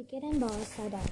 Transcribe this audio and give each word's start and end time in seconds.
Pikiran 0.00 0.40
bawah 0.40 0.64
sadar 0.64 1.04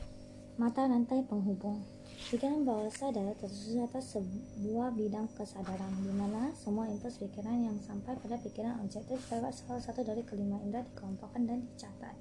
Mata 0.56 0.88
rantai 0.88 1.20
penghubung 1.28 1.84
Pikiran 2.32 2.64
bawah 2.64 2.88
sadar 2.88 3.36
tersusun 3.36 3.84
atas 3.84 4.16
sebuah 4.16 4.96
bidang 4.96 5.28
kesadaran 5.36 5.92
di 6.00 6.08
mana 6.08 6.56
semua 6.56 6.88
impuls 6.88 7.20
pikiran 7.20 7.68
yang 7.68 7.76
sampai 7.84 8.16
pada 8.16 8.40
pikiran 8.40 8.80
objektif 8.80 9.20
lewat 9.28 9.60
salah 9.60 9.84
satu 9.84 10.00
dari 10.08 10.24
kelima 10.24 10.56
indera 10.64 10.88
dikelompokkan 10.88 11.44
dan 11.44 11.68
dicatat 11.68 12.16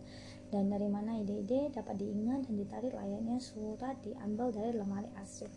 dan 0.51 0.67
dari 0.67 0.91
mana 0.91 1.15
ide-ide 1.15 1.71
dapat 1.71 2.03
diingat 2.03 2.51
dan 2.51 2.59
ditarik 2.59 2.91
layaknya 2.91 3.39
surat 3.39 3.95
diambil 4.03 4.51
dari 4.51 4.75
lemari 4.75 5.07
arsip. 5.15 5.47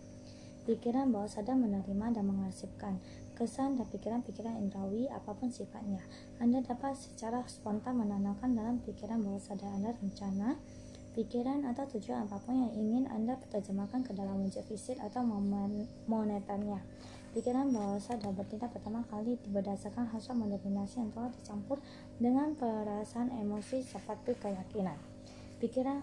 Pikiran 0.62 1.11
bawah 1.11 1.27
sadar 1.27 1.58
menerima 1.58 2.14
dan 2.14 2.22
mengarsipkan 2.22 3.02
kesan 3.34 3.80
dan 3.80 3.88
pikiran-pikiran 3.90 4.61
indrawi 4.61 5.08
apa 5.11 5.32
pun 5.32 5.50
sifatnya. 5.50 6.04
Anda 6.38 6.61
dapat 6.61 6.95
secara 6.95 7.40
spontan 7.48 7.98
menanamkan 7.98 8.52
dalam 8.52 8.79
pikiran 8.84 9.24
bawah 9.24 9.40
sadar 9.40 9.72
Anda 9.72 9.96
rencana, 9.96 10.61
pikiran 11.14 11.66
atau 11.66 11.84
tujuan 11.96 12.27
apa 12.27 12.38
pun 12.42 12.55
yang 12.55 12.73
ingin 12.74 13.05
Anda 13.10 13.34
terjemahkan 13.50 14.06
ke 14.06 14.12
dalam 14.14 14.42
wujud 14.46 14.62
fisik 14.66 14.96
atau 15.02 15.27
moneternya. 16.06 16.78
Pikiran 17.30 17.70
bawah 17.70 18.02
sadar 18.02 18.34
bertindak 18.34 18.74
pertama 18.74 19.06
kali 19.06 19.38
berdasarkan 19.50 20.10
hasil 20.10 20.34
mendominasi 20.34 20.98
yang 20.98 21.14
telah 21.14 21.30
dicampur 21.30 21.78
dengan 22.19 22.59
perasaan 22.59 23.30
emosi 23.30 23.86
seperti 23.86 24.34
keyakinan. 24.38 24.98
Pikiran 25.62 26.02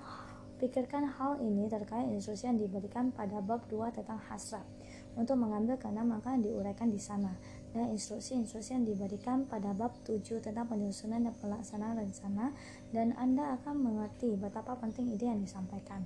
Pikirkan 0.58 1.06
hal 1.06 1.38
ini 1.38 1.70
terkait 1.70 2.10
instruksi 2.10 2.50
yang 2.50 2.58
diberikan 2.58 3.14
pada 3.14 3.38
bab 3.46 3.70
2 3.70 3.94
tentang 3.94 4.18
hasrat. 4.26 4.66
Untuk 5.14 5.38
mengambil 5.38 5.78
keenam 5.78 6.10
maka 6.10 6.34
diuraikan 6.34 6.90
di 6.90 6.98
sana. 6.98 7.30
Instruksi-instruksi 7.86 8.74
yang 8.74 8.86
diberikan 8.90 9.46
pada 9.46 9.78
bab 9.78 9.94
7 10.02 10.42
tentang 10.42 10.66
penyusunan 10.66 11.22
dan 11.22 11.36
pelaksanaan 11.38 12.02
rencana 12.02 12.56
dan 12.90 13.14
Anda 13.14 13.62
akan 13.62 13.78
mengerti 13.78 14.34
betapa 14.34 14.74
penting 14.82 15.14
ide 15.14 15.30
yang 15.30 15.44
disampaikan. 15.44 16.02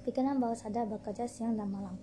Pikiran 0.00 0.40
bawah 0.40 0.56
sadar 0.56 0.88
bekerja 0.88 1.28
siang 1.28 1.60
dan 1.60 1.68
malam. 1.68 2.00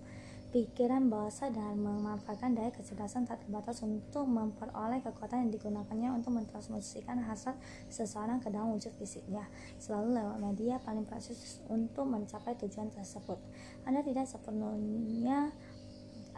Pikiran 0.48 1.12
bawah 1.12 1.28
sadar 1.28 1.76
memanfaatkan 1.76 2.56
daya 2.56 2.72
kecerdasan 2.72 3.28
tak 3.28 3.44
terbatas 3.44 3.84
untuk 3.84 4.24
memperoleh 4.24 5.04
kekuatan 5.04 5.44
yang 5.44 5.52
digunakannya 5.52 6.08
untuk 6.08 6.40
mentransmisikan 6.40 7.20
hasrat 7.20 7.52
seseorang 7.92 8.40
ke 8.40 8.48
dalam 8.48 8.72
wujud 8.72 8.88
fisiknya, 8.96 9.44
selalu 9.76 10.16
lewat 10.16 10.36
media 10.40 10.80
paling 10.80 11.04
praktis 11.04 11.60
untuk 11.68 12.08
mencapai 12.08 12.56
tujuan 12.64 12.88
tersebut. 12.88 13.36
Anda 13.84 14.00
tidak 14.00 14.24
sepenuhnya 14.24 15.52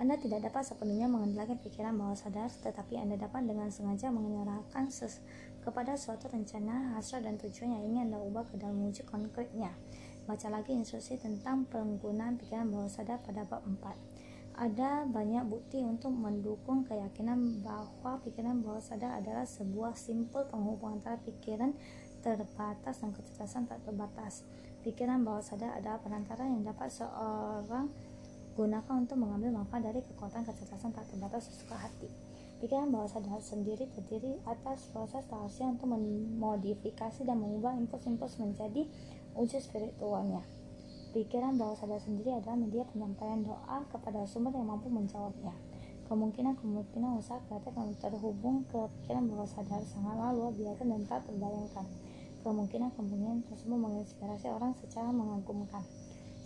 anda 0.00 0.16
tidak 0.16 0.48
dapat 0.48 0.64
sepenuhnya 0.64 1.12
mengendalikan 1.12 1.60
pikiran 1.60 1.92
bawah 1.92 2.16
sadar, 2.16 2.48
tetapi 2.48 2.96
Anda 2.96 3.20
dapat 3.20 3.44
dengan 3.44 3.68
sengaja 3.68 4.08
menyerahkan 4.08 4.88
kepada 5.60 5.92
suatu 6.00 6.24
rencana, 6.32 6.96
hasrat, 6.96 7.28
dan 7.28 7.36
tujuan 7.36 7.76
yang 7.76 7.84
ingin 7.84 8.00
Anda 8.08 8.24
ubah 8.24 8.48
ke 8.48 8.56
dalam 8.56 8.80
wujud 8.80 9.04
konkretnya. 9.04 9.76
Baca 10.24 10.48
lagi 10.48 10.72
instruksi 10.72 11.20
tentang 11.20 11.68
penggunaan 11.68 12.40
pikiran 12.40 12.72
bawah 12.72 12.88
sadar 12.88 13.20
pada 13.20 13.44
bab 13.44 13.60
4. 13.60 13.92
Ada 14.56 15.04
banyak 15.04 15.44
bukti 15.44 15.84
untuk 15.84 16.16
mendukung 16.16 16.80
keyakinan 16.88 17.60
bahwa 17.60 18.24
pikiran 18.24 18.64
bawah 18.64 18.80
sadar 18.80 19.20
adalah 19.20 19.44
sebuah 19.44 20.00
simpul 20.00 20.48
penghubung 20.48 20.96
antara 20.96 21.20
pikiran 21.20 21.76
terbatas 22.24 23.04
dan 23.04 23.12
kecerdasan 23.12 23.68
tak 23.68 23.84
terbatas. 23.84 24.48
Pikiran 24.80 25.20
bawah 25.28 25.44
sadar 25.44 25.76
adalah 25.76 26.00
perantara 26.00 26.48
yang 26.48 26.64
dapat 26.64 26.88
seorang 26.88 27.92
gunakan 28.60 29.08
untuk 29.08 29.16
mengambil 29.16 29.56
manfaat 29.56 29.88
dari 29.88 30.04
kekuatan 30.04 30.44
kecerdasan 30.44 30.92
tak 30.92 31.08
terbatas 31.08 31.48
sesuka 31.48 31.80
hati. 31.80 32.12
Pikiran 32.60 32.92
bawah 32.92 33.08
sadar 33.08 33.40
sendiri 33.40 33.88
terdiri 33.96 34.36
atas 34.44 34.84
proses 34.92 35.24
rahasia 35.32 35.64
untuk 35.64 35.96
memodifikasi 35.96 37.24
dan 37.24 37.40
mengubah 37.40 37.72
impuls-impuls 37.80 38.36
menjadi 38.36 38.84
wujud 39.32 39.64
spiritualnya. 39.64 40.44
Pikiran 41.16 41.56
bawah 41.56 41.72
sadar 41.72 42.04
sendiri 42.04 42.36
adalah 42.36 42.60
media 42.60 42.84
penyampaian 42.92 43.40
doa 43.40 43.80
kepada 43.88 44.28
sumber 44.28 44.52
yang 44.52 44.68
mampu 44.68 44.92
menjawabnya. 44.92 45.56
Kemungkinan-kemungkinan 46.12 47.16
usaha 47.16 47.40
kreatif 47.48 47.72
yang 47.72 47.96
terhubung 47.96 48.68
ke 48.68 48.76
pikiran 49.00 49.24
bawah 49.24 49.48
sadar 49.48 49.80
sangatlah 49.88 50.36
luar 50.36 50.52
biasa 50.52 50.84
dan 50.84 51.00
tak 51.08 51.24
terbayangkan. 51.24 51.88
Kemungkinan-kemungkinan 52.44 53.40
tersebut 53.48 53.78
menginspirasi 53.80 54.52
orang 54.52 54.76
secara 54.76 55.08
mengagumkan. 55.08 55.80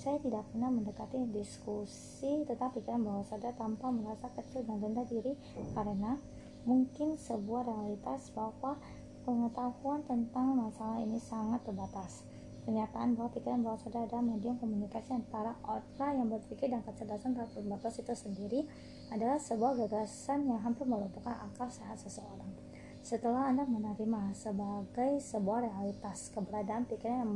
Saya 0.05 0.21
tidak 0.21 0.45
pernah 0.53 0.69
mendekati 0.69 1.17
diskusi 1.33 2.45
tentang 2.45 2.77
pikiran 2.77 3.01
bawah 3.09 3.25
sadar 3.25 3.57
tanpa 3.57 3.89
merasa 3.89 4.29
kecil 4.37 4.61
dan 4.69 4.77
rendah 4.77 5.09
diri 5.09 5.33
karena 5.73 6.21
mungkin 6.69 7.17
sebuah 7.17 7.65
realitas 7.65 8.29
bahwa 8.37 8.77
pengetahuan 9.25 10.05
tentang 10.05 10.61
masalah 10.61 11.01
ini 11.01 11.17
sangat 11.17 11.65
terbatas. 11.65 12.21
Kenyataan 12.69 13.17
bahwa 13.17 13.33
pikiran 13.33 13.65
bawah 13.65 13.81
sadar 13.81 14.05
adalah 14.05 14.21
medium 14.21 14.61
komunikasi 14.61 15.17
antara 15.17 15.57
otak 15.65 16.13
yang 16.13 16.29
berpikir 16.29 16.69
dan 16.69 16.85
kecerdasan 16.85 17.33
terbatas 17.33 17.97
itu 17.97 18.13
sendiri 18.13 18.61
adalah 19.09 19.41
sebuah 19.41 19.89
gagasan 19.89 20.53
yang 20.53 20.61
hampir 20.61 20.85
melumpuhkan 20.85 21.33
akal 21.49 21.73
sehat 21.73 21.97
seseorang. 21.97 22.53
Setelah 23.01 23.49
Anda 23.49 23.65
menerima 23.65 24.37
sebagai 24.37 25.17
sebuah 25.25 25.65
realitas 25.65 26.29
keberadaan 26.29 26.85
pikiran 26.85 27.17
yang 27.25 27.33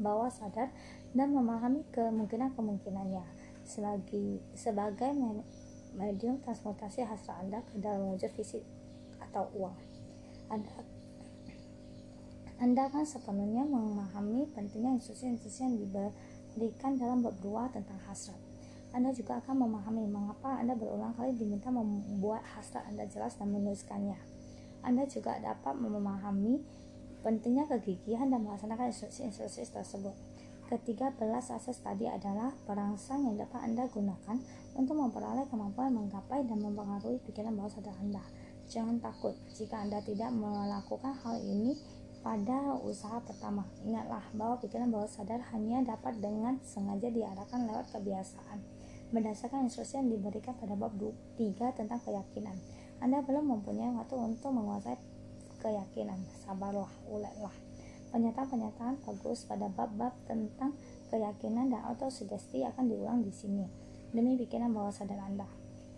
bawah 0.00 0.32
sadar 0.32 0.72
dan 1.12 1.32
memahami 1.32 1.84
kemungkinan-kemungkinannya 1.92 3.24
selagi 3.62 4.40
sebagai 4.56 5.12
medium 5.92 6.40
transportasi 6.40 7.04
hasrat 7.04 7.44
Anda 7.44 7.60
ke 7.68 7.78
dalam 7.78 8.12
wujud 8.12 8.32
fisik 8.32 8.64
atau 9.20 9.48
uang. 9.52 9.76
Anda 10.48 10.72
anda 12.62 12.86
akan 12.86 13.02
sepenuhnya 13.02 13.66
memahami 13.66 14.46
pentingnya 14.54 14.94
instruksi-instruksi 14.94 15.66
yang 15.66 15.82
diberikan 15.82 16.94
dalam 16.94 17.18
bab 17.18 17.34
2 17.42 17.74
tentang 17.74 17.98
hasrat. 18.06 18.38
Anda 18.94 19.10
juga 19.10 19.42
akan 19.42 19.66
memahami 19.66 20.06
mengapa 20.06 20.62
Anda 20.62 20.78
berulang 20.78 21.10
kali 21.18 21.34
diminta 21.34 21.74
membuat 21.74 22.46
hasrat 22.54 22.86
Anda 22.86 23.10
jelas 23.10 23.34
dan 23.34 23.50
menuliskannya. 23.50 24.14
Anda 24.86 25.10
juga 25.10 25.42
dapat 25.42 25.74
memahami 25.74 26.62
pentingnya 27.22 27.70
kegigihan 27.70 28.28
dan 28.28 28.42
melaksanakan 28.42 28.90
instruksi-instruksi 28.90 29.70
tersebut. 29.70 30.14
Ketiga 30.66 31.12
belas 31.14 31.52
asas 31.52 31.78
tadi 31.84 32.08
adalah 32.08 32.50
perangsang 32.64 33.28
yang 33.28 33.36
dapat 33.36 33.60
Anda 33.60 33.86
gunakan 33.92 34.36
untuk 34.72 34.96
memperoleh 34.96 35.44
kemampuan 35.52 35.92
menggapai 35.92 36.48
dan 36.48 36.58
mempengaruhi 36.64 37.20
pikiran 37.28 37.52
bawah 37.54 37.68
sadar 37.68 37.92
Anda. 38.00 38.24
Jangan 38.72 38.98
takut 39.04 39.36
jika 39.52 39.84
Anda 39.84 40.00
tidak 40.00 40.32
melakukan 40.32 41.12
hal 41.12 41.44
ini 41.44 41.76
pada 42.24 42.78
usaha 42.80 43.20
pertama. 43.20 43.68
Ingatlah 43.84 44.24
bahwa 44.32 44.56
pikiran 44.64 44.88
bawah 44.88 45.10
sadar 45.10 45.44
hanya 45.52 45.84
dapat 45.84 46.22
dengan 46.22 46.56
sengaja 46.64 47.10
diarahkan 47.10 47.68
lewat 47.68 47.92
kebiasaan. 47.92 48.62
Berdasarkan 49.12 49.68
instruksi 49.68 50.00
yang 50.00 50.08
diberikan 50.08 50.56
pada 50.56 50.72
bab 50.72 50.96
3 50.96 51.36
tentang 51.76 52.00
keyakinan. 52.00 52.56
Anda 53.02 53.20
belum 53.20 53.44
mempunyai 53.44 53.92
waktu 53.92 54.16
untuk 54.16 54.56
menguasai 54.56 54.96
keyakinan. 55.62 56.18
Sabarlah, 56.42 56.90
uletlah. 57.06 57.54
Pernyataan-pernyataan 58.10 59.06
bagus 59.06 59.46
pada 59.46 59.70
bab-bab 59.70 60.12
tentang 60.26 60.74
keyakinan 61.08 61.70
dan 61.70 61.80
autosugesti 61.86 62.66
akan 62.66 62.90
diulang 62.90 63.22
di 63.22 63.32
sini 63.32 63.64
demi 64.12 64.36
pikiran 64.36 64.74
bawah 64.74 64.92
sadar 64.92 65.16
Anda. 65.22 65.48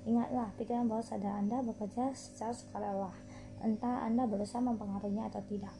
Ingatlah, 0.06 0.54
pikiran 0.60 0.86
bawah 0.86 1.02
sadar 1.02 1.40
Anda 1.40 1.64
bekerja 1.64 2.14
secara 2.14 2.54
sukarela, 2.54 3.10
entah 3.64 4.06
Anda 4.06 4.28
berusaha 4.30 4.62
mempengaruhinya 4.62 5.32
atau 5.32 5.42
tidak. 5.48 5.74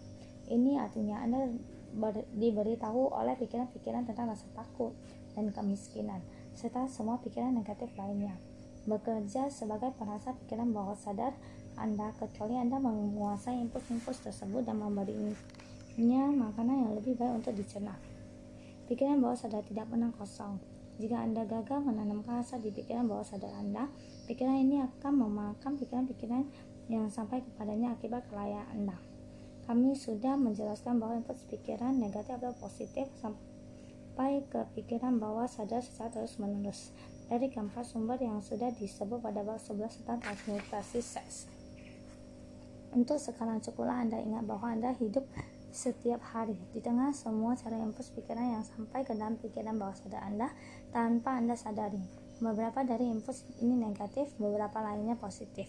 Ini 0.51 0.81
artinya 0.83 1.22
Anda 1.22 1.55
ber, 1.95 2.27
diberitahu 2.34 3.15
oleh 3.15 3.39
pikiran-pikiran 3.39 4.09
tentang 4.11 4.34
rasa 4.34 4.49
takut 4.59 4.97
dan 5.39 5.55
kemiskinan, 5.55 6.19
serta 6.59 6.91
semua 6.91 7.22
pikiran 7.22 7.55
negatif 7.55 7.95
lainnya. 7.95 8.34
Bekerja 8.84 9.49
sebagai 9.49 9.95
perasa 9.97 10.34
pikiran 10.45 10.75
bawah 10.75 10.99
sadar 10.99 11.33
Anda, 11.74 12.14
kecuali 12.14 12.54
Anda 12.58 12.78
menguasai 12.78 13.58
impuls-impuls 13.66 14.22
tersebut 14.22 14.62
dan 14.62 14.78
memberinya 14.78 16.24
makanan 16.30 16.86
yang 16.86 16.92
lebih 16.94 17.18
baik 17.18 17.42
untuk 17.42 17.54
dicerna. 17.58 17.98
Pikiran 18.84 19.18
bawah 19.18 19.38
sadar 19.38 19.65
tidak 19.65 19.88
pernah 19.88 20.12
kosong. 20.15 20.60
Jika 21.00 21.26
Anda 21.26 21.42
gagal 21.42 21.82
menanamkan 21.82 22.44
rasa 22.44 22.60
di 22.62 22.71
pikiran 22.71 23.10
bawah 23.10 23.26
sadar 23.26 23.50
Anda, 23.59 23.91
pikiran 24.30 24.54
ini 24.60 24.78
akan 24.84 25.12
memakan 25.26 25.74
pikiran-pikiran 25.74 26.47
yang 26.86 27.10
sampai 27.10 27.42
kepadanya 27.42 27.98
akibat 27.98 28.28
kelalaian 28.30 28.68
Anda. 28.70 28.94
Kami 29.65 29.97
sudah 29.97 30.36
menjelaskan 30.36 31.00
bahwa 31.00 31.18
impuls 31.24 31.42
pikiran 31.48 31.97
negatif 31.97 32.36
atau 32.36 32.53
positif 32.60 33.09
sampai 33.18 34.44
ke 34.47 34.60
pikiran 34.77 35.16
bawah 35.16 35.48
sadar 35.48 35.80
secara 35.80 36.12
terus-menerus 36.12 36.92
dari 37.32 37.48
keempat 37.48 37.88
sumber 37.88 38.20
yang 38.20 38.44
sudah 38.44 38.68
disebut 38.77 39.24
pada 39.24 39.41
bab 39.41 39.56
11 39.56 40.04
tentang 40.04 40.20
transmutasi 40.20 41.00
seks. 41.00 41.48
Untuk 42.94 43.18
sekarang 43.18 43.58
cukuplah 43.58 44.06
Anda 44.06 44.22
ingat 44.22 44.46
bahwa 44.46 44.70
Anda 44.70 44.94
hidup 44.94 45.26
setiap 45.74 46.22
hari 46.30 46.54
di 46.70 46.78
tengah 46.78 47.10
semua 47.10 47.58
cara 47.58 47.74
impuls 47.74 48.14
pikiran 48.14 48.54
yang 48.54 48.62
sampai 48.62 49.02
ke 49.02 49.10
dalam 49.18 49.34
pikiran 49.34 49.74
bawah 49.74 49.98
sadar 49.98 50.22
Anda 50.22 50.54
tanpa 50.94 51.34
Anda 51.34 51.58
sadari. 51.58 51.98
Beberapa 52.38 52.86
dari 52.86 53.10
impuls 53.10 53.42
ini 53.58 53.74
negatif, 53.74 54.30
beberapa 54.38 54.78
lainnya 54.78 55.18
positif. 55.18 55.66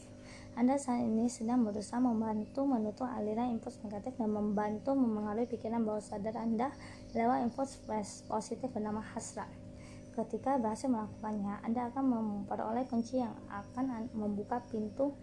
Anda 0.53 0.77
saat 0.77 1.01
ini 1.01 1.25
sedang 1.25 1.65
berusaha 1.65 1.97
membantu 1.97 2.69
menutup 2.69 3.09
aliran 3.09 3.57
impuls 3.57 3.81
negatif 3.81 4.13
dan 4.21 4.29
membantu 4.29 4.93
memengaruhi 4.93 5.49
pikiran 5.49 5.81
bawah 5.81 6.05
sadar 6.05 6.37
Anda 6.37 6.69
lewat 7.17 7.41
impuls 7.41 7.81
positif 8.29 8.69
bernama 8.69 9.01
hasrat. 9.01 9.49
Ketika 10.13 10.61
berhasil 10.61 10.87
melakukannya, 10.93 11.59
Anda 11.65 11.89
akan 11.89 12.05
memperoleh 12.05 12.85
kunci 12.85 13.17
yang 13.17 13.33
akan 13.49 14.13
membuka 14.13 14.61
pintu 14.69 15.17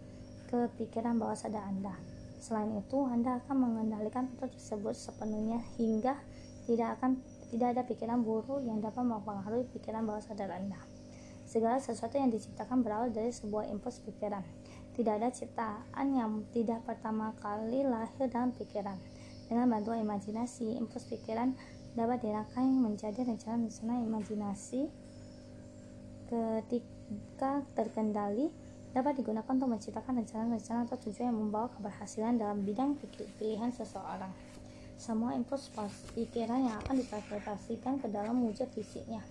ke 0.53 0.69
pikiran 0.77 1.17
bawah 1.17 1.33
sadar 1.33 1.65
Anda. 1.65 1.97
Selain 2.37 2.69
itu, 2.77 3.01
Anda 3.09 3.41
akan 3.41 3.57
mengendalikan 3.57 4.29
pintu 4.29 4.53
tersebut 4.53 4.93
sepenuhnya 4.93 5.57
hingga 5.81 6.13
tidak 6.69 7.01
akan 7.01 7.17
tidak 7.49 7.73
ada 7.73 7.81
pikiran 7.81 8.21
buruk 8.21 8.61
yang 8.61 8.77
dapat 8.77 9.01
mempengaruhi 9.01 9.65
pikiran 9.73 10.05
bawah 10.05 10.21
sadar 10.21 10.53
Anda. 10.53 10.77
Segala 11.49 11.81
sesuatu 11.81 12.21
yang 12.21 12.29
diciptakan 12.29 12.85
berawal 12.85 13.09
dari 13.09 13.33
sebuah 13.33 13.65
impuls 13.73 13.97
pikiran 14.05 14.45
tidak 14.93 15.25
ada 15.25 15.33
ciptaan 15.33 16.07
yang 16.13 16.45
tidak 16.53 16.85
pertama 16.85 17.33
kali 17.41 17.81
lahir 17.81 18.29
dalam 18.29 18.53
pikiran. 18.53 19.01
Dengan 19.49 19.73
bantuan 19.73 20.05
imajinasi, 20.05 20.77
impuls 20.77 21.09
pikiran 21.09 21.57
dapat 21.97 22.21
dirangkai 22.21 22.69
menjadi 22.69 23.25
rencana-rencana 23.25 24.05
imajinasi 24.05 24.85
ketika 26.29 27.65
terkendali 27.73 28.53
dapat 28.93 29.17
digunakan 29.17 29.49
untuk 29.49 29.73
menciptakan 29.73 30.21
rencana-rencana 30.21 30.85
atau 30.85 30.97
tujuan 31.01 31.33
yang 31.33 31.39
membawa 31.49 31.67
keberhasilan 31.73 32.37
dalam 32.37 32.61
bidang 32.61 32.93
pilihan 33.41 33.73
seseorang. 33.73 34.29
Semua 35.01 35.33
impuls 35.33 35.67
pikiran 36.13 36.69
yang 36.69 36.77
akan 36.85 37.01
ditransformasikan 37.01 37.99
ke 37.99 38.07
dalam 38.13 38.45
wujud 38.45 38.69
fisiknya 38.71 39.25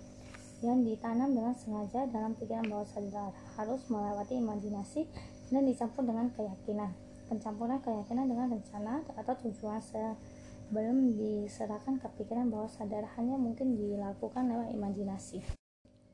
yang 0.63 0.87
ditanam 0.87 1.35
dengan 1.35 1.55
sengaja 1.59 2.07
dalam 2.07 2.39
pikiran 2.39 2.63
bawah 2.71 2.87
sadar 2.87 3.35
harus 3.59 3.83
melewati 3.91 4.39
imajinasi 4.39 5.11
dan 5.51 5.67
dicampur 5.67 6.07
dengan 6.07 6.31
keyakinan. 6.35 6.91
Pencampuran 7.27 7.83
keyakinan 7.83 8.31
dengan 8.31 8.47
rencana 8.55 9.03
atau 9.19 9.35
tujuan 9.43 9.83
sebelum 9.83 11.19
diserahkan 11.19 11.99
ke 11.99 12.07
pikiran 12.19 12.47
bawah 12.47 12.71
sadar 12.71 13.11
hanya 13.19 13.35
mungkin 13.35 13.75
dilakukan 13.75 14.47
lewat 14.51 14.71
imajinasi. 14.71 15.62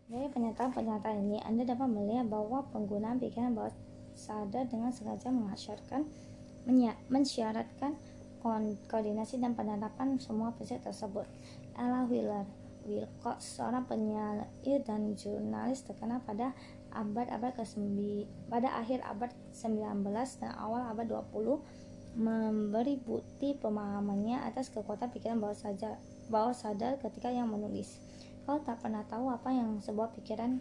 Dari 0.09 0.25
pernyataan-pernyataan 0.33 1.21
ini, 1.21 1.37
Anda 1.45 1.69
dapat 1.69 1.85
melihat 1.85 2.33
bahwa 2.33 2.65
penggunaan 2.73 3.21
pikiran 3.21 3.53
bawah 3.53 3.77
sadar 4.17 4.65
dengan 4.65 4.89
sengaja 4.89 5.29
mengasyarkan, 5.29 6.09
mensyaratkan 7.13 7.93
koordinasi 8.89 9.37
dan 9.37 9.53
penerapan 9.53 10.17
semua 10.17 10.57
prinsip 10.57 10.81
tersebut. 10.81 11.29
Ella 11.77 12.09
Wheeler 12.09 12.49
Wilcox, 12.89 13.61
seorang 13.61 13.85
penyair 13.85 14.49
dan 14.89 15.13
jurnalis 15.13 15.85
terkenal 15.85 16.25
pada 16.25 16.57
abad-abad 16.89 17.53
ke-9 17.61 18.25
pada 18.49 18.81
akhir 18.81 19.05
abad 19.05 19.29
19 19.53 20.09
dan 20.41 20.57
awal 20.57 20.89
abad 20.89 21.05
20 21.05 22.17
memberi 22.17 22.97
bukti 22.97 23.53
pemahamannya 23.61 24.41
atas 24.41 24.73
kekuatan 24.73 25.13
pikiran 25.13 25.37
bawah 25.37 25.53
sadar, 25.53 26.01
bawah 26.33 26.57
sadar 26.57 26.97
ketika 26.97 27.29
yang 27.29 27.53
menulis. 27.53 28.01
Kau 28.49 28.57
tak 28.65 28.81
pernah 28.81 29.05
tahu 29.05 29.29
apa 29.29 29.53
yang 29.53 29.77
sebuah 29.77 30.17
pikiran 30.17 30.57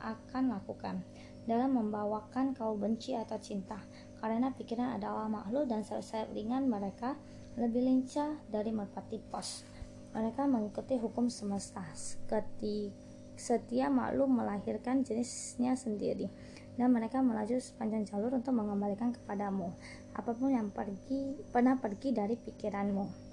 akan 0.00 0.56
lakukan 0.56 1.04
dalam 1.44 1.76
membawakan 1.76 2.56
kau 2.56 2.72
benci 2.80 3.12
atau 3.12 3.36
cinta 3.36 3.76
karena 4.24 4.56
pikiran 4.56 4.96
adalah 4.96 5.28
makhluk 5.28 5.68
dan 5.68 5.84
sayap 5.84 6.32
ringan 6.32 6.64
mereka 6.64 7.12
lebih 7.60 7.84
lincah 7.84 8.40
dari 8.48 8.72
merpati 8.72 9.20
pos. 9.20 9.68
Mereka 10.16 10.48
mengikuti 10.48 10.96
hukum 10.96 11.28
semesta. 11.28 11.84
Ketika 12.24 13.04
setiap 13.36 13.92
makhluk 13.92 14.32
melahirkan 14.32 15.04
jenisnya 15.04 15.76
sendiri 15.76 16.32
dan 16.80 16.88
mereka 16.88 17.20
melaju 17.20 17.60
sepanjang 17.60 18.08
jalur 18.08 18.32
untuk 18.32 18.56
mengembalikan 18.56 19.12
kepadamu 19.12 19.76
apa 20.16 20.32
pun 20.32 20.56
yang 20.56 20.72
pergi 20.72 21.36
pernah 21.52 21.76
pergi 21.76 22.16
dari 22.16 22.32
pikiranmu. 22.40 23.28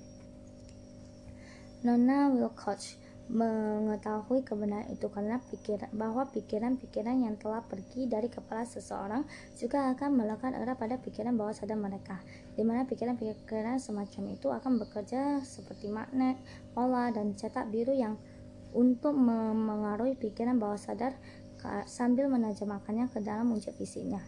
Nona 1.87 2.31
Wilcox 2.35 3.02
mengetahui 3.31 4.43
kebenaran 4.43 4.91
itu 4.91 5.07
karena 5.07 5.39
pikiran 5.47 5.87
bahwa 5.95 6.27
pikiran-pikiran 6.27 7.23
yang 7.23 7.35
telah 7.39 7.63
pergi 7.63 8.05
dari 8.11 8.27
kepala 8.27 8.67
seseorang 8.67 9.23
juga 9.55 9.95
akan 9.95 10.19
melekat 10.19 10.51
erat 10.51 10.75
pada 10.75 10.99
pikiran 10.99 11.39
bawah 11.39 11.55
sadar 11.55 11.79
mereka, 11.79 12.19
di 12.59 12.67
mana 12.67 12.83
pikiran-pikiran 12.83 13.79
semacam 13.79 14.23
itu 14.35 14.47
akan 14.51 14.75
bekerja 14.75 15.39
seperti 15.39 15.87
magnet, 15.87 16.35
pola, 16.75 17.09
dan 17.15 17.31
cetak 17.33 17.71
biru 17.71 17.95
yang 17.95 18.19
untuk 18.75 19.15
memengaruhi 19.15 20.19
pikiran 20.19 20.59
bawah 20.59 20.77
sadar 20.77 21.15
sambil 21.87 22.27
menajamkannya 22.27 23.07
ke 23.07 23.23
dalam 23.23 23.47
wujud 23.55 23.71
fisiknya. 23.79 24.19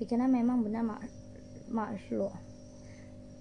Pikiran 0.00 0.32
memang 0.32 0.64
benar 0.64 0.86
mak 0.86 1.04
makhluk. 1.68 2.47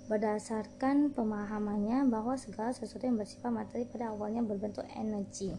Berdasarkan 0.07 1.11
pemahamannya 1.11 2.07
bahwa 2.07 2.39
segala 2.39 2.71
sesuatu 2.71 3.03
yang 3.03 3.19
bersifat 3.19 3.51
materi 3.51 3.83
pada 3.83 4.15
awalnya 4.15 4.39
berbentuk 4.39 4.87
energi. 4.95 5.51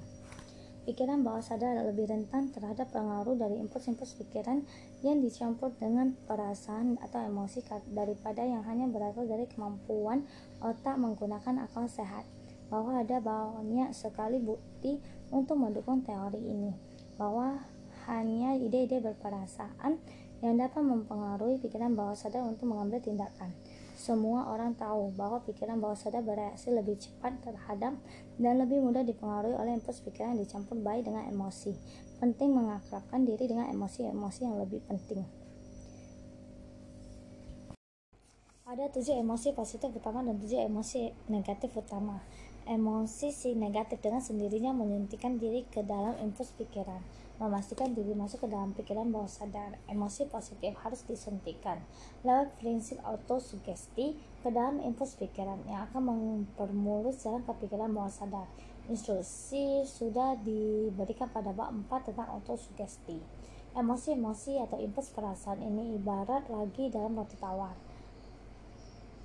Pikiran 0.89 1.21
bawah 1.21 1.45
sadar 1.45 1.85
lebih 1.85 2.09
rentan 2.09 2.49
terhadap 2.49 2.89
pengaruh 2.89 3.37
dari 3.37 3.61
impuls-impuls 3.61 4.17
pikiran 4.17 4.65
yang 5.05 5.21
dicampur 5.21 5.69
dengan 5.77 6.17
perasaan 6.25 6.97
atau 7.05 7.21
emosi 7.29 7.61
daripada 7.93 8.41
yang 8.41 8.65
hanya 8.65 8.89
berasal 8.89 9.29
dari 9.29 9.45
kemampuan 9.53 10.25
otak 10.65 10.97
menggunakan 10.97 11.69
akal 11.69 11.85
sehat 11.85 12.25
bahwa 12.73 13.05
ada 13.05 13.21
banyak 13.21 13.93
sekali 13.93 14.41
bukti 14.41 14.97
untuk 15.29 15.61
mendukung 15.61 16.00
teori 16.00 16.41
ini 16.41 16.73
bahwa 17.21 17.69
hanya 18.09 18.56
ide-ide 18.56 19.05
berperasaan 19.05 20.00
yang 20.41 20.56
dapat 20.56 20.81
mempengaruhi 20.81 21.61
pikiran 21.61 21.93
bawah 21.93 22.17
sadar 22.17 22.49
untuk 22.49 22.73
mengambil 22.73 23.05
tindakan. 23.05 23.53
Semua 23.99 24.47
orang 24.55 24.79
tahu 24.79 25.11
bahwa 25.19 25.43
pikiran 25.43 25.83
bawah 25.83 25.99
sadar 25.99 26.23
bereaksi 26.23 26.71
lebih 26.71 27.03
cepat 27.03 27.35
terhadap 27.43 27.99
dan 28.39 28.55
lebih 28.62 28.79
mudah 28.79 29.03
dipengaruhi 29.03 29.59
oleh 29.59 29.75
impuls 29.75 29.99
pikiran 30.06 30.39
yang 30.39 30.47
dicampur 30.47 30.79
baik 30.79 31.11
dengan 31.11 31.27
emosi. 31.27 31.75
Penting 32.23 32.55
mengakrabkan 32.55 33.27
diri 33.27 33.50
dengan 33.50 33.67
emosi-emosi 33.75 34.41
yang 34.47 34.55
lebih 34.55 34.87
penting. 34.87 35.27
Ada 38.71 38.87
tujuh 38.95 39.19
emosi 39.19 39.50
positif 39.59 39.91
utama 39.91 40.23
dan 40.23 40.39
tujuh 40.39 40.62
emosi 40.62 41.11
negatif 41.27 41.75
utama 41.75 42.23
emosi 42.69 43.33
si 43.33 43.56
negatif 43.56 44.05
dengan 44.05 44.21
sendirinya 44.21 44.77
menyuntikkan 44.77 45.41
diri 45.41 45.65
ke 45.73 45.81
dalam 45.81 46.12
impuls 46.21 46.53
pikiran 46.61 47.00
memastikan 47.38 47.94
diri 47.94 48.19
masuk 48.19 48.43
ke 48.44 48.49
dalam 48.50 48.75
pikiran 48.75 49.14
bawah 49.14 49.31
sadar 49.31 49.79
emosi 49.87 50.26
positif 50.26 50.75
harus 50.82 51.06
disuntikan 51.06 51.79
lewat 52.26 52.58
prinsip 52.58 52.99
autosugesti 53.06 54.19
ke 54.43 54.49
dalam 54.50 54.82
impuls 54.82 55.14
pikiran 55.14 55.62
yang 55.70 55.87
akan 55.87 56.02
mempermulus 56.11 57.23
jalan 57.23 57.46
ke 57.46 57.52
pikiran 57.62 57.94
bawah 57.94 58.11
sadar. 58.11 58.50
Instruksi 58.90 59.87
sudah 59.87 60.35
diberikan 60.42 61.30
pada 61.30 61.54
bab 61.54 61.71
4 61.71 62.11
tentang 62.11 62.26
autosugesti. 62.35 63.23
Emosi-emosi 63.78 64.59
atau 64.64 64.80
impuls 64.83 65.12
perasaan 65.14 65.62
ini 65.62 65.95
ibarat 65.95 66.50
lagi 66.50 66.90
dalam 66.90 67.14
roti 67.14 67.38
tawar. 67.38 67.76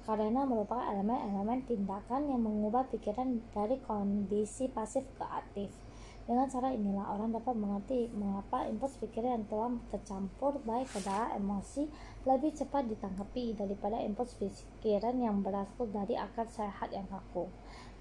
Karena 0.03 0.43
merupakan 0.43 0.84
elemen-elemen 0.84 1.63
tindakan 1.63 2.27
yang 2.27 2.43
mengubah 2.43 2.91
pikiran 2.91 3.39
dari 3.55 3.79
kondisi 3.82 4.67
pasif 4.67 5.08
ke 5.15 5.24
aktif. 5.24 5.83
Dengan 6.24 6.48
cara 6.48 6.72
inilah 6.72 7.20
orang 7.20 7.36
dapat 7.36 7.51
mengerti 7.51 8.08
mengapa 8.15 8.63
impuls 8.72 8.96
pikiran 8.96 9.44
yang 9.44 9.46
telah 9.51 9.75
tercampur 9.92 10.56
baik 10.63 10.88
ke 10.88 11.03
dalam 11.03 11.36
emosi 11.36 11.84
lebih 12.24 12.56
cepat 12.56 12.88
ditangkapi 12.88 13.60
daripada 13.60 14.00
impuls 14.00 14.32
pikiran 14.39 15.20
yang 15.20 15.44
berasal 15.44 15.84
dari 15.92 16.15
akar 16.15 16.48
sehat 16.48 16.96
yang 16.96 17.03
kaku. 17.12 17.51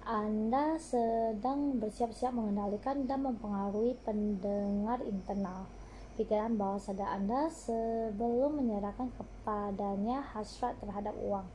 Anda 0.07 0.79
sedang 0.79 1.83
bersiap-siap 1.83 2.31
mengendalikan 2.31 3.03
dan 3.03 3.27
mempengaruhi 3.27 3.99
pendengar 4.07 5.03
internal 5.03 5.67
pikiran 6.15 6.55
bawah 6.55 6.79
sadar 6.79 7.19
Anda 7.19 7.51
sebelum 7.51 8.55
menyerahkan 8.55 9.11
kepadanya 9.19 10.23
hasrat 10.31 10.79
terhadap 10.79 11.15
uang 11.19 11.47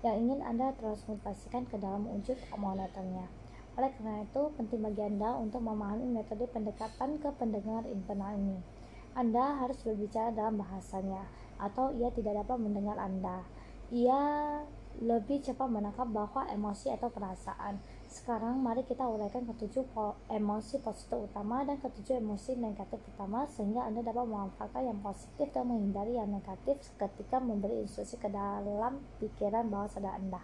yang 0.00 0.20
ingin 0.20 0.40
Anda 0.40 0.72
transmutasikan 0.76 1.68
ke 1.68 1.76
dalam 1.80 2.08
wujud 2.08 2.36
moneternya. 2.56 3.43
Oleh 3.74 3.90
karena 3.98 4.22
itu, 4.22 4.42
penting 4.54 4.80
bagi 4.86 5.02
Anda 5.02 5.34
untuk 5.38 5.62
memahami 5.66 6.06
metode 6.06 6.46
pendekatan 6.46 7.18
ke 7.18 7.28
pendengar 7.34 7.82
internal 7.90 8.38
ini. 8.38 8.58
Anda 9.14 9.62
harus 9.62 9.82
berbicara 9.82 10.30
dalam 10.30 10.58
bahasanya, 10.62 11.26
atau 11.58 11.90
ia 11.94 12.10
tidak 12.14 12.46
dapat 12.46 12.58
mendengar 12.58 12.98
Anda. 12.98 13.42
Ia 13.90 14.22
lebih 15.02 15.42
cepat 15.42 15.66
menangkap 15.66 16.06
bahwa 16.06 16.46
emosi 16.46 16.94
atau 16.94 17.10
perasaan 17.10 17.82
sekarang 18.06 18.62
mari 18.62 18.86
kita 18.86 19.02
uraikan 19.02 19.42
ketujuh 19.42 19.82
emosi 20.30 20.78
positif 20.78 21.18
utama 21.18 21.66
dan 21.66 21.82
ketujuh 21.82 22.22
emosi 22.22 22.54
negatif 22.62 23.02
utama 23.10 23.42
sehingga 23.50 23.90
Anda 23.90 24.06
dapat 24.06 24.22
memanfaatkan 24.22 24.86
yang 24.86 25.02
positif 25.02 25.50
dan 25.50 25.66
menghindari 25.66 26.14
yang 26.14 26.30
negatif 26.30 26.78
ketika 26.94 27.42
memberi 27.42 27.82
instruksi 27.82 28.22
ke 28.22 28.30
dalam 28.30 29.02
pikiran 29.18 29.66
bawah 29.66 29.90
sadar 29.90 30.14
Anda. 30.14 30.38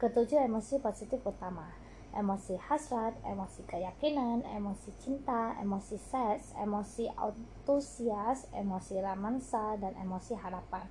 Ketujuh 0.00 0.48
emosi 0.48 0.80
positif 0.80 1.20
utama. 1.20 1.81
Emosi 2.12 2.60
hasrat, 2.60 3.16
emosi 3.24 3.64
keyakinan, 3.64 4.44
emosi 4.44 4.92
cinta, 5.00 5.56
emosi 5.56 5.96
seks, 5.96 6.52
emosi 6.60 7.08
antusias, 7.16 8.48
emosi 8.52 9.00
romansa, 9.00 9.80
dan 9.80 9.96
emosi 9.96 10.36
harapan. 10.36 10.84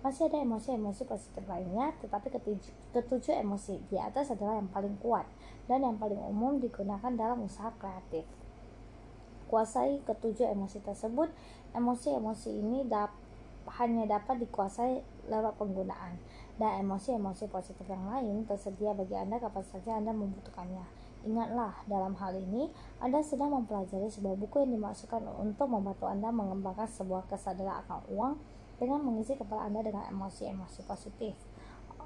Masih 0.00 0.28
ada 0.28 0.40
emosi-emosi 0.40 1.08
positif 1.08 1.44
lainnya, 1.48 1.96
tetapi 2.00 2.28
ketujuh, 2.28 2.72
ketujuh 2.92 3.40
emosi 3.40 3.80
di 3.88 3.96
atas 3.96 4.32
adalah 4.32 4.60
yang 4.60 4.68
paling 4.68 5.00
kuat 5.00 5.24
dan 5.64 5.80
yang 5.80 5.96
paling 5.96 6.20
umum 6.20 6.60
digunakan 6.60 7.08
dalam 7.16 7.40
usaha 7.44 7.72
kreatif. 7.80 8.28
Kuasai 9.48 10.04
ketujuh 10.04 10.48
emosi 10.52 10.84
tersebut, 10.84 11.32
emosi-emosi 11.72 12.50
ini 12.52 12.84
dap 12.84 13.16
hanya 13.80 14.20
dapat 14.20 14.44
dikuasai 14.44 15.00
lewat 15.32 15.56
penggunaan 15.56 16.20
dan 16.54 16.86
emosi-emosi 16.86 17.50
positif 17.50 17.82
yang 17.90 18.06
lain 18.06 18.46
tersedia 18.46 18.94
bagi 18.94 19.18
Anda 19.18 19.42
kapan 19.42 19.64
saja 19.66 19.98
Anda 19.98 20.14
membutuhkannya. 20.14 20.86
Ingatlah, 21.24 21.72
dalam 21.88 22.12
hal 22.20 22.36
ini, 22.36 22.68
Anda 23.00 23.24
sedang 23.24 23.56
mempelajari 23.56 24.12
sebuah 24.12 24.36
buku 24.36 24.60
yang 24.60 24.76
dimaksudkan 24.76 25.24
untuk 25.40 25.72
membantu 25.72 26.04
Anda 26.04 26.28
mengembangkan 26.28 26.84
sebuah 26.84 27.24
kesadaran 27.32 27.80
akan 27.88 28.04
uang 28.12 28.32
dengan 28.76 29.00
mengisi 29.00 29.32
kepala 29.32 29.66
Anda 29.72 29.80
dengan 29.80 30.04
emosi-emosi 30.12 30.84
positif. 30.84 31.32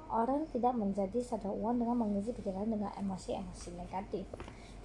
Orang 0.09 0.49
tidak 0.49 0.73
menjadi 0.73 1.21
sadar 1.21 1.53
uang 1.53 1.83
dengan 1.83 1.99
mengisi 1.99 2.33
pikiran 2.33 2.65
dengan 2.65 2.89
emosi-emosi 2.97 3.77
negatif. 3.77 4.25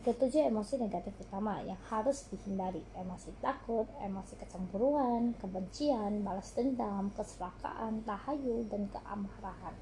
Ketujuh 0.04 0.52
emosi 0.52 0.76
negatif 0.76 1.16
utama 1.16 1.64
yang 1.64 1.80
harus 1.88 2.28
dihindari, 2.28 2.84
emosi 2.92 3.32
takut, 3.40 3.88
emosi 4.04 4.36
kecemburuan, 4.36 5.32
kebencian, 5.40 6.20
balas 6.20 6.52
dendam, 6.52 7.08
keserakahan, 7.16 8.04
tahayul, 8.04 8.68
dan 8.68 8.84
keamarahan. 8.92 9.72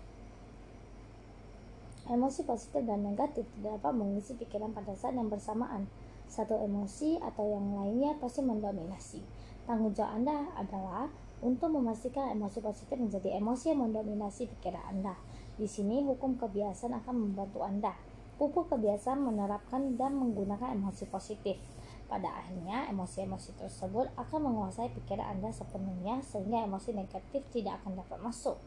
Emosi 2.07 2.47
positif 2.47 2.87
dan 2.87 3.02
negatif 3.02 3.50
tidak 3.59 3.83
dapat 3.83 3.99
mengisi 3.99 4.38
pikiran 4.38 4.71
pada 4.71 4.95
saat 4.95 5.19
yang 5.19 5.26
bersamaan. 5.26 5.91
Satu 6.31 6.55
emosi 6.55 7.19
atau 7.19 7.43
yang 7.43 7.83
lainnya 7.83 8.14
pasti 8.23 8.47
mendominasi. 8.47 9.19
Tanggung 9.67 9.91
jawab 9.91 10.23
Anda 10.23 10.55
adalah 10.55 11.11
untuk 11.43 11.75
memastikan 11.75 12.31
emosi 12.31 12.62
positif 12.62 12.95
menjadi 12.95 13.43
emosi 13.43 13.75
yang 13.75 13.91
mendominasi 13.91 14.47
pikiran 14.55 14.87
Anda. 14.87 15.19
Di 15.59 15.67
sini 15.67 16.07
hukum 16.07 16.38
kebiasaan 16.38 16.95
akan 17.02 17.14
membantu 17.19 17.67
Anda 17.67 18.12
Pupuk 18.42 18.75
kebiasaan 18.75 19.22
menerapkan 19.22 19.94
dan 19.94 20.18
menggunakan 20.18 20.75
emosi 20.75 21.06
positif. 21.06 21.62
Pada 22.11 22.26
akhirnya, 22.42 22.90
emosi-emosi 22.90 23.54
tersebut 23.54 24.11
akan 24.18 24.50
menguasai 24.50 24.90
pikiran 24.90 25.38
Anda 25.38 25.54
sepenuhnya 25.54 26.26
sehingga 26.26 26.66
emosi 26.66 26.90
negatif 26.90 27.46
tidak 27.54 27.78
akan 27.78 28.02
dapat 28.02 28.18
masuk. 28.18 28.58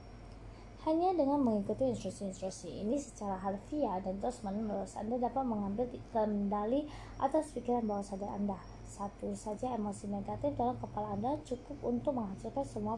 Hanya 0.88 1.12
dengan 1.20 1.44
mengikuti 1.44 1.92
instruksi-instruksi 1.92 2.72
ini 2.72 2.96
secara 2.96 3.36
harfiah 3.36 4.00
dan 4.00 4.16
terus-menerus, 4.24 4.96
Anda 4.96 5.20
dapat 5.20 5.44
mengambil 5.44 5.92
kendali 6.16 6.88
atas 7.20 7.52
pikiran 7.52 7.84
bawah 7.84 8.08
sadar 8.08 8.32
Anda. 8.32 8.56
Satu 8.88 9.36
saja 9.36 9.76
emosi 9.76 10.08
negatif 10.08 10.56
dalam 10.56 10.80
kepala 10.80 11.20
Anda 11.20 11.36
cukup 11.44 11.84
untuk 11.84 12.16
menghasilkan 12.16 12.64
semua 12.64 12.96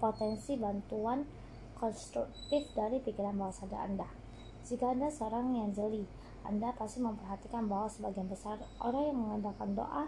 potensi 0.00 0.56
bantuan 0.56 1.28
konstruktif 1.76 2.72
dari 2.72 2.96
pikiran 3.04 3.36
bawah 3.36 3.52
sadar 3.52 3.84
Anda. 3.84 4.21
Jika 4.62 4.94
Anda 4.94 5.10
seorang 5.10 5.58
yang 5.58 5.74
jeli, 5.74 6.06
Anda 6.46 6.70
pasti 6.78 7.02
memperhatikan 7.02 7.66
bahwa 7.66 7.90
sebagian 7.90 8.30
besar 8.30 8.62
orang 8.78 9.10
yang 9.10 9.18
mengandalkan 9.18 9.74
doa 9.74 10.06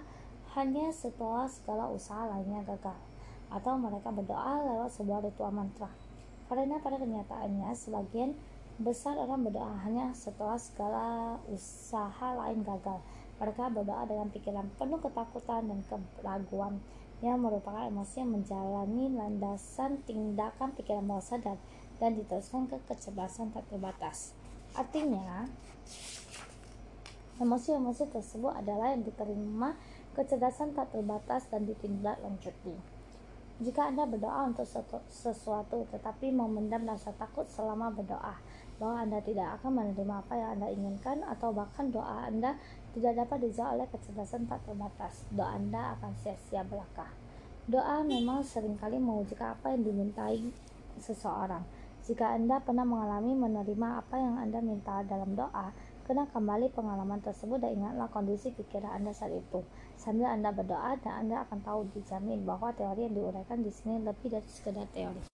hanya 0.54 0.94
setelah 0.94 1.50
segala 1.50 1.90
usaha 1.90 2.22
lainnya 2.30 2.62
gagal, 2.62 2.94
atau 3.50 3.74
mereka 3.74 4.14
berdoa 4.14 4.62
lewat 4.62 4.94
sebuah 4.94 5.26
ritual 5.26 5.50
mantra. 5.50 5.90
Karena 6.46 6.78
pada 6.78 7.02
kenyataannya, 7.02 7.66
sebagian 7.74 8.38
besar 8.78 9.18
orang 9.18 9.42
berdoa 9.42 9.74
hanya 9.82 10.14
setelah 10.14 10.54
segala 10.54 11.38
usaha 11.50 12.28
lain 12.38 12.62
gagal. 12.62 13.02
Mereka 13.42 13.74
berdoa 13.74 14.06
dengan 14.06 14.30
pikiran 14.30 14.70
penuh 14.78 15.02
ketakutan 15.02 15.66
dan 15.66 15.82
keraguan 16.14 16.78
yang 17.18 17.42
merupakan 17.42 17.90
emosi 17.90 18.22
yang 18.22 18.30
menjalani 18.30 19.10
landasan 19.18 19.98
tindakan 20.06 20.70
pikiran 20.78 21.02
bawah 21.10 21.22
sadar 21.22 21.58
dan 21.98 22.14
diteruskan 22.14 22.70
ke 22.70 22.78
kecerdasan 22.86 23.50
tak 23.50 23.66
terbatas. 23.66 24.43
Artinya, 24.74 25.46
emosi-emosi 27.38 28.10
tersebut 28.10 28.50
adalah 28.50 28.90
yang 28.90 29.06
diterima 29.06 29.78
kecerdasan 30.18 30.74
tak 30.74 30.90
terbatas 30.90 31.46
dan 31.50 31.66
ditindaklanjuti. 31.66 32.74
Jika 33.62 33.86
Anda 33.86 34.02
berdoa 34.02 34.50
untuk 34.50 34.66
sesuatu 35.06 35.86
tetapi 35.94 36.34
memendam 36.34 36.90
rasa 36.90 37.14
takut 37.14 37.46
selama 37.46 37.94
berdoa, 37.94 38.34
bahwa 38.82 39.06
Anda 39.06 39.22
tidak 39.22 39.62
akan 39.62 39.78
menerima 39.78 40.14
apa 40.26 40.34
yang 40.34 40.50
Anda 40.58 40.68
inginkan 40.74 41.22
atau 41.22 41.54
bahkan 41.54 41.94
doa 41.94 42.26
Anda 42.26 42.58
tidak 42.98 43.14
dapat 43.22 43.46
dijawab 43.46 43.78
oleh 43.78 43.86
kecerdasan 43.94 44.50
tak 44.50 44.66
terbatas, 44.66 45.22
doa 45.30 45.54
Anda 45.54 45.94
akan 45.98 46.18
sia-sia 46.18 46.66
belaka. 46.66 47.14
Doa 47.70 48.02
memang 48.02 48.42
sering 48.42 48.74
kali 48.74 48.98
mewujudkan 48.98 49.54
apa 49.54 49.70
yang 49.70 49.86
dimintai 49.86 50.50
seseorang, 50.98 51.62
jika 52.04 52.36
Anda 52.36 52.60
pernah 52.60 52.84
mengalami 52.84 53.32
menerima 53.32 54.04
apa 54.04 54.20
yang 54.20 54.36
Anda 54.36 54.60
minta 54.60 55.00
dalam 55.08 55.32
doa, 55.32 55.72
kena 56.04 56.28
kembali 56.28 56.68
pengalaman 56.76 57.24
tersebut 57.24 57.56
dan 57.64 57.80
ingatlah 57.80 58.12
kondisi 58.12 58.52
pikiran 58.52 59.00
Anda 59.00 59.16
saat 59.16 59.32
itu. 59.32 59.64
Sambil 59.96 60.28
Anda 60.28 60.52
berdoa 60.52 61.00
dan 61.00 61.24
Anda 61.24 61.48
akan 61.48 61.64
tahu 61.64 61.88
dijamin 61.96 62.44
bahwa 62.44 62.76
teori 62.76 63.08
yang 63.08 63.16
diuraikan 63.16 63.64
di 63.64 63.72
sini 63.72 64.04
lebih 64.04 64.36
dari 64.36 64.44
sekedar 64.44 64.84
teori. 64.92 65.32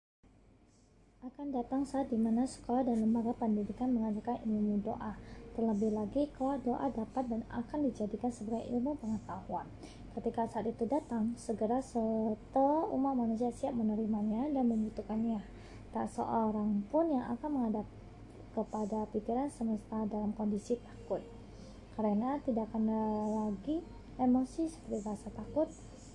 Akan 1.27 1.51
datang 1.51 1.83
saat 1.83 2.07
di 2.07 2.17
mana 2.17 2.47
sekolah 2.47 2.87
dan 2.87 3.03
lembaga 3.03 3.35
pendidikan 3.35 3.91
mengajarkan 3.91 4.39
ilmu 4.47 4.79
doa. 4.87 5.19
Terlebih 5.59 5.91
lagi, 5.91 6.31
kalau 6.39 6.55
doa 6.63 6.87
dapat 6.95 7.27
dan 7.27 7.43
akan 7.51 7.91
dijadikan 7.91 8.31
sebagai 8.31 8.71
ilmu 8.71 8.95
pengetahuan. 8.95 9.67
Ketika 10.15 10.47
saat 10.47 10.71
itu 10.71 10.87
datang, 10.87 11.35
segera 11.35 11.83
setelah 11.83 12.87
umat 12.95 13.19
manusia 13.19 13.51
siap 13.51 13.75
menerimanya 13.75 14.55
dan 14.55 14.71
membutuhkannya 14.71 15.60
Tak 15.91 16.07
seorang 16.07 16.87
pun 16.87 17.11
yang 17.11 17.27
akan 17.35 17.51
menghadap 17.51 17.87
kepada 18.55 19.11
pikiran 19.11 19.51
semesta 19.51 20.07
dalam 20.07 20.31
kondisi 20.35 20.79
takut. 20.79 21.23
Karena 21.99 22.39
tidak 22.47 22.71
akan 22.71 22.87
lagi 23.35 23.83
emosi 24.19 24.71
seperti 24.71 25.03
rasa 25.03 25.29
takut, 25.35 25.67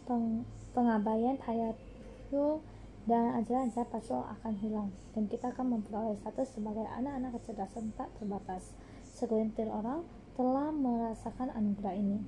peng 0.08 0.48
pengabaian, 0.72 1.36
hayatu, 1.44 2.64
dan 3.06 3.38
ajaran-ajaran 3.38 3.88
pasal 3.92 4.26
akan 4.26 4.54
hilang 4.58 4.90
dan 5.14 5.30
kita 5.30 5.54
akan 5.54 5.78
memperoleh 5.78 6.18
status 6.20 6.58
sebagai 6.58 6.90
anak-anak 6.90 7.38
kecerdasan 7.38 7.94
tak 7.94 8.10
terbatas. 8.18 8.74
Segelintir 9.06 9.70
orang 9.70 10.04
telah 10.36 10.74
merasakan 10.74 11.54
anugerah 11.54 11.96
ini. 11.96 12.20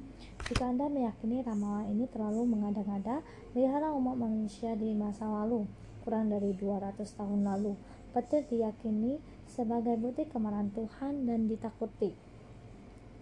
Jika 0.48 0.72
Anda 0.72 0.88
meyakini 0.88 1.44
ramalan 1.44 1.92
ini 1.92 2.08
terlalu 2.08 2.48
mengada-ngada, 2.48 3.20
lihatlah 3.52 3.92
umat 4.00 4.16
manusia 4.16 4.78
di 4.80 4.96
masa 4.96 5.28
lalu 5.28 5.68
kurang 6.08 6.32
dari 6.32 6.56
200 6.56 7.04
tahun 7.04 7.44
lalu. 7.44 7.76
Petir 8.16 8.48
diyakini 8.48 9.20
sebagai 9.44 10.00
bukti 10.00 10.24
kemarahan 10.24 10.72
Tuhan 10.72 11.28
dan 11.28 11.52
ditakuti. 11.52 12.16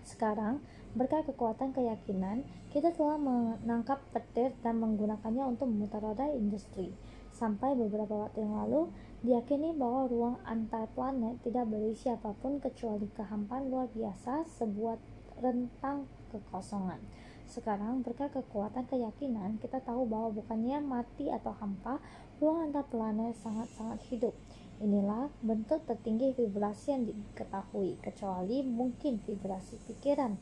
Sekarang, 0.06 0.62
berkat 0.94 1.26
kekuatan 1.26 1.74
keyakinan, 1.74 2.46
kita 2.70 2.94
telah 2.94 3.18
menangkap 3.18 4.06
petir 4.14 4.54
dan 4.62 4.78
menggunakannya 4.78 5.58
untuk 5.58 5.66
memutar 5.66 6.06
roda 6.06 6.30
industri. 6.30 6.94
Sampai 7.34 7.74
beberapa 7.74 8.30
waktu 8.30 8.46
yang 8.46 8.54
lalu, 8.54 8.94
diyakini 9.26 9.74
bahwa 9.74 10.06
ruang 10.06 10.38
antar 10.46 10.86
planet 10.94 11.42
tidak 11.42 11.66
berisi 11.68 12.14
apa 12.14 12.38
pun 12.38 12.62
kecuali 12.62 13.10
kehampaan 13.18 13.74
luar 13.74 13.90
biasa, 13.90 14.46
sebuah 14.46 15.02
rentang 15.42 16.06
kekosongan. 16.30 17.02
Sekarang, 17.46 18.02
berkat 18.02 18.34
kekuatan 18.34 18.90
keyakinan, 18.90 19.62
kita 19.62 19.78
tahu 19.82 20.10
bahwa 20.10 20.34
bukannya 20.34 20.82
mati 20.82 21.30
atau 21.30 21.54
hampa, 21.54 22.02
ruang 22.40 22.68
antar 22.68 22.84
planet 22.92 23.32
sangat-sangat 23.40 24.00
hidup. 24.12 24.36
Inilah 24.84 25.32
bentuk 25.40 25.88
tertinggi 25.88 26.36
vibrasi 26.36 26.92
yang 26.92 27.08
diketahui, 27.08 27.96
kecuali 28.04 28.60
mungkin 28.60 29.24
vibrasi 29.24 29.80
pikiran. 29.88 30.36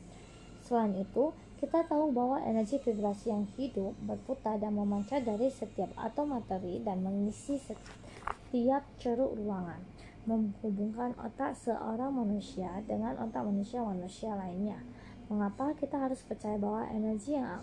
Selain 0.58 0.90
itu, 0.98 1.30
kita 1.62 1.86
tahu 1.86 2.10
bahwa 2.10 2.42
energi 2.42 2.82
vibrasi 2.82 3.30
yang 3.30 3.46
hidup 3.54 3.94
berputar 4.02 4.58
dan 4.58 4.74
memancar 4.74 5.22
dari 5.22 5.52
setiap 5.54 5.94
atom 5.94 6.34
materi 6.34 6.82
dan 6.82 7.06
mengisi 7.06 7.62
setiap 7.62 8.82
ceruk 8.98 9.38
ruangan, 9.38 9.78
menghubungkan 10.26 11.14
otak 11.20 11.54
seorang 11.54 12.10
manusia 12.10 12.82
dengan 12.90 13.14
otak 13.22 13.46
manusia-manusia 13.46 14.34
lainnya. 14.34 14.82
Mengapa 15.30 15.72
kita 15.78 15.96
harus 15.96 16.20
percaya 16.26 16.58
bahwa 16.58 16.90
energi 16.90 17.38
yang 17.38 17.62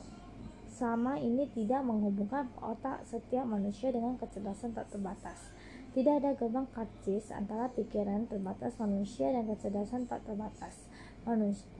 sama 0.81 1.21
ini 1.21 1.45
tidak 1.53 1.85
menghubungkan 1.85 2.49
otak 2.57 3.05
setiap 3.05 3.45
manusia 3.45 3.93
dengan 3.93 4.17
kecerdasan 4.17 4.73
tak 4.73 4.89
terbatas. 4.89 5.53
Tidak 5.93 6.09
ada 6.17 6.33
gerbang 6.33 6.65
karcis 6.73 7.29
antara 7.29 7.69
pikiran 7.69 8.25
terbatas 8.25 8.81
manusia 8.81 9.29
dan 9.29 9.45
kecerdasan 9.45 10.09
tak 10.09 10.25
terbatas. 10.25 10.89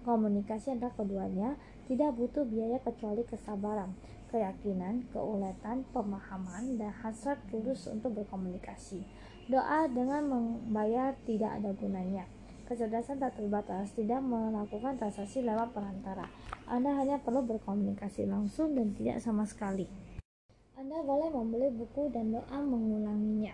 Komunikasi 0.05 0.77
antara 0.77 0.93
keduanya 0.93 1.57
tidak 1.89 2.13
butuh 2.13 2.45
biaya 2.45 2.77
kecuali 2.77 3.25
kesabaran, 3.25 3.97
keyakinan, 4.29 5.09
keuletan, 5.09 5.81
pemahaman, 5.89 6.77
dan 6.77 6.93
hasrat 7.01 7.41
tulus 7.49 7.89
untuk 7.89 8.13
berkomunikasi. 8.21 9.01
Doa 9.49 9.89
dengan 9.89 10.29
membayar 10.29 11.17
tidak 11.25 11.57
ada 11.57 11.73
gunanya 11.73 12.29
Kecerdasan 12.71 13.19
tak 13.19 13.35
terbatas 13.35 13.91
tidak 13.99 14.23
melakukan 14.23 14.95
transaksi 14.95 15.43
lewat 15.43 15.75
perantara. 15.75 16.31
Anda 16.63 16.95
hanya 16.95 17.19
perlu 17.19 17.43
berkomunikasi 17.43 18.23
langsung 18.31 18.79
dan 18.79 18.95
tidak 18.95 19.19
sama 19.19 19.43
sekali. 19.43 19.91
Anda 20.79 21.03
boleh 21.03 21.35
membeli 21.35 21.67
buku 21.75 22.07
dan 22.15 22.31
doa 22.31 22.63
mengulanginya 22.63 23.51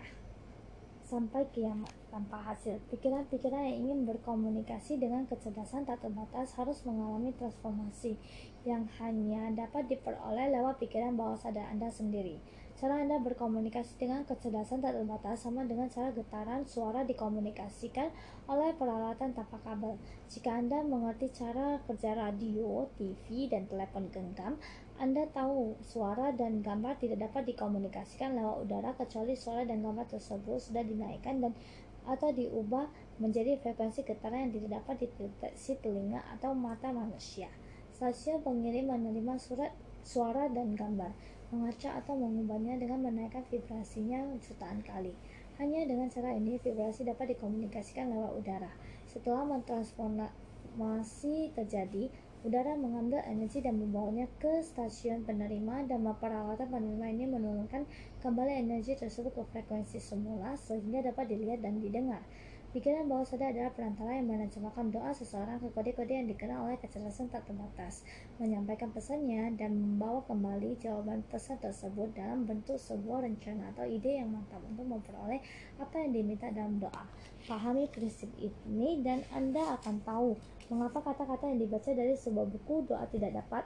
sampai 1.01 1.49
kiamat 1.49 1.89
tanpa 2.13 2.45
hasil. 2.45 2.77
Pikiran-pikiran 2.93 3.65
yang 3.65 3.89
ingin 3.89 3.99
berkomunikasi 4.05 5.01
dengan 5.01 5.25
kecerdasan 5.25 5.89
tak 5.89 6.05
terbatas 6.05 6.53
harus 6.53 6.85
mengalami 6.85 7.33
transformasi 7.41 8.21
yang 8.69 8.85
hanya 9.01 9.49
dapat 9.49 9.89
diperoleh 9.89 10.53
lewat 10.53 10.77
pikiran 10.77 11.17
bawah 11.17 11.41
sadar 11.41 11.65
Anda 11.73 11.89
sendiri. 11.89 12.37
Cara 12.77 13.01
Anda 13.01 13.17
berkomunikasi 13.17 13.97
dengan 13.97 14.21
kecerdasan 14.21 14.85
tak 14.85 14.93
terbatas 14.93 15.41
sama 15.41 15.65
dengan 15.65 15.89
cara 15.89 16.13
getaran 16.13 16.61
suara 16.61 17.01
dikomunikasikan 17.01 18.13
oleh 18.45 18.69
peralatan 18.77 19.33
tanpa 19.33 19.57
kabel. 19.65 19.97
Jika 20.29 20.61
Anda 20.61 20.85
mengerti 20.85 21.33
cara 21.33 21.81
kerja 21.89 22.13
radio, 22.13 22.85
TV, 23.01 23.49
dan 23.49 23.65
telepon 23.65 24.13
genggam, 24.13 24.61
Anda 25.01 25.25
tahu 25.25 25.73
suara 25.81 26.29
dan 26.37 26.61
gambar 26.61 27.01
tidak 27.01 27.25
dapat 27.25 27.49
dikomunikasikan 27.49 28.37
lewat 28.37 28.69
udara 28.69 28.93
kecuali 28.93 29.33
suara 29.33 29.65
dan 29.65 29.81
gambar 29.81 30.05
tersebut 30.13 30.61
sudah 30.61 30.85
dinaikkan 30.85 31.41
dan 31.41 31.57
atau 32.05 32.29
diubah 32.29 32.93
menjadi 33.17 33.57
frekuensi 33.57 34.05
getaran 34.05 34.47
yang 34.47 34.53
tidak 34.53 34.85
dapat 34.85 35.09
dideteksi 35.09 35.81
telinga 35.81 36.21
atau 36.37 36.53
mata 36.53 36.93
manusia. 36.93 37.49
Stasiun 37.97 38.45
pengirim 38.45 38.93
menerima 38.93 39.41
surat 39.41 39.73
suara 40.05 40.45
dan 40.53 40.77
gambar 40.77 41.11
mengacak 41.47 42.03
atau 42.03 42.19
mengubahnya 42.19 42.75
dengan 42.75 43.07
menaikkan 43.07 43.43
vibrasinya 43.47 44.35
jutaan 44.43 44.83
kali. 44.83 45.15
Hanya 45.57 45.87
dengan 45.87 46.11
cara 46.11 46.35
ini, 46.35 46.59
vibrasi 46.59 47.07
dapat 47.07 47.33
dikomunikasikan 47.33 48.13
lewat 48.13 48.31
udara. 48.35 48.71
Setelah 49.09 49.47
transformasi 49.65 51.55
terjadi, 51.55 52.11
udara 52.45 52.77
mengambil 52.77 53.25
energi 53.25 53.65
dan 53.65 53.81
membawanya 53.81 54.29
ke 54.37 54.61
stasiun 54.61 55.25
penerima 55.25 55.89
dan 55.89 56.05
peralatan 56.05 56.69
penerima 56.69 57.07
ini 57.09 57.25
menurunkan 57.25 57.89
kembali 58.21 58.53
energi 58.61 58.93
tersebut 58.93 59.33
ke 59.33 59.43
frekuensi 59.49 59.97
semula 59.97 60.53
sehingga 60.53 61.01
dapat 61.09 61.33
dilihat 61.33 61.65
dan 61.65 61.81
didengar. 61.81 62.21
Pikiran 62.67 63.07
bawah 63.07 63.23
sadar 63.23 63.55
adalah 63.55 63.71
perantara 63.71 64.19
yang 64.19 64.27
menerjemahkan 64.27 64.91
doa 64.91 65.15
seseorang 65.15 65.55
ke 65.63 65.71
kode-kode 65.71 66.11
yang 66.11 66.27
dikenal 66.27 66.67
oleh 66.67 66.75
kecerdasan 66.75 67.31
tak 67.31 67.47
terbatas, 67.47 68.03
menyampaikan 68.43 68.91
pesannya 68.91 69.55
dan 69.55 69.71
membawa 69.71 70.19
kembali 70.27 70.75
jawaban 70.75 71.23
pesan 71.31 71.63
tersebut 71.63 72.11
dalam 72.11 72.43
bentuk 72.43 72.75
sebuah 72.75 73.23
rencana 73.23 73.71
atau 73.71 73.87
ide 73.87 74.19
yang 74.19 74.35
mantap 74.35 74.59
untuk 74.67 74.83
memperoleh 74.83 75.39
apa 75.79 75.95
yang 75.95 76.11
diminta 76.11 76.51
dalam 76.51 76.75
doa. 76.75 77.07
Pahami 77.47 77.87
prinsip 77.87 78.27
ini 78.35 78.99
dan 78.99 79.23
Anda 79.31 79.79
akan 79.79 80.03
tahu 80.03 80.35
mengapa 80.67 80.99
kata-kata 80.99 81.47
yang 81.47 81.63
dibaca 81.63 81.87
dari 81.95 82.19
sebuah 82.19 82.51
buku 82.51 82.83
doa 82.91 83.07
tidak 83.07 83.31
dapat 83.31 83.63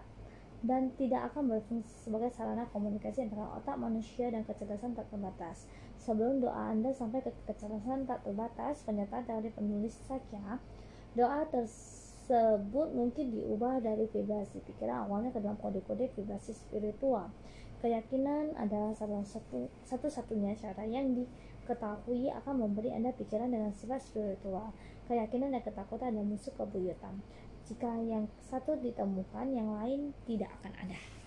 dan 0.62 0.93
tidak 0.93 1.34
akan 1.34 1.58
berfungsi 1.58 2.05
sebagai 2.05 2.29
sarana 2.38 2.70
komunikasi 2.70 3.25
antara 3.25 3.50
otak 3.58 3.81
manusia 3.81 4.29
dan 4.29 4.46
kecerdasan 4.46 4.93
tak 4.93 5.10
terbatas. 5.10 5.65
Sebelum 6.01 6.41
doa 6.41 6.74
Anda 6.74 6.89
sampai 6.98 7.22
ke 7.22 7.29
kecerdasan 7.46 8.10
tak 8.10 8.25
terbatas, 8.25 8.81
pernyataan 8.81 9.22
dari 9.22 9.53
penulis 9.53 9.93
saja, 10.10 10.58
doa 11.13 11.46
tersebut 11.53 12.89
mungkin 12.98 13.29
diubah 13.29 13.77
dari 13.86 14.10
vibrasi 14.10 14.65
pikiran 14.65 15.05
awalnya 15.05 15.29
ke 15.29 15.38
dalam 15.38 15.62
kode-kode 15.62 16.10
vibrasi 16.17 16.58
spiritual. 16.58 17.29
Keyakinan 17.86 18.58
adalah 18.58 18.98
satu-satunya 19.86 20.58
cara 20.58 20.86
yang 20.89 21.13
diketahui 21.13 22.34
akan 22.34 22.65
memberi 22.65 22.93
Anda 22.93 23.13
pikiran 23.13 23.53
dengan 23.53 23.70
sifat 23.74 24.01
spiritual. 24.01 24.74
Keyakinan 25.05 25.53
dan 25.53 25.62
ketakutan 25.62 26.17
adalah 26.17 26.29
musuh 26.34 26.53
kebuyutan. 26.58 27.22
Jika 27.70 27.93
yang 28.01 28.25
satu 28.50 28.74
ditemukan, 28.74 29.53
yang 29.53 29.70
lain 29.77 30.17
tidak 30.25 30.50
akan 30.62 30.74
ada. 30.81 31.21